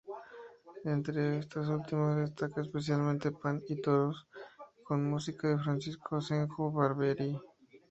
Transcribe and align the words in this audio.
Entre 0.85 1.37
estas 1.37 1.67
últimas 1.67 2.15
destaca 2.17 2.61
especialmente 2.61 3.31
"Pan 3.31 3.61
y 3.69 3.79
toros", 3.79 4.27
con 4.83 5.07
música 5.07 5.47
de 5.49 5.59
Francisco 5.59 6.15
Asenjo 6.15 6.71
Barbieri. 6.71 7.39